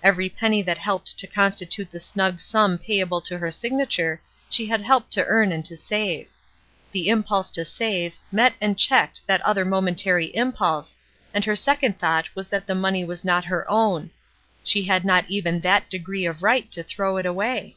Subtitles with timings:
[0.00, 4.80] Every penny that helped to constitute the snug sum payable to her signature she had
[4.82, 6.28] helped to earn and to save.
[6.92, 10.96] The impulse to save, met and checked that other momentary impulse,
[11.34, 14.12] and her second thought was that the money was not her own:
[14.62, 17.74] she had not even that degree of right to throw it away.